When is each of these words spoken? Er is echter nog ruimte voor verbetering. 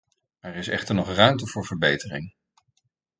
Er 0.39 0.55
is 0.55 0.67
echter 0.67 0.95
nog 0.95 1.13
ruimte 1.15 1.47
voor 1.47 1.65
verbetering. 1.65 2.33